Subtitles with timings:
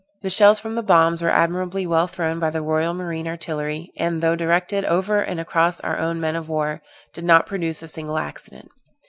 [0.23, 4.19] The shells from the bombs were admirably well thrown by the royal marine artillery, and,
[4.23, 6.81] though directed over and across our own men of war,
[7.13, 8.71] did not produce a single accident.